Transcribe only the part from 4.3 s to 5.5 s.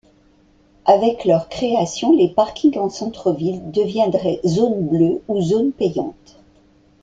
zone bleue ou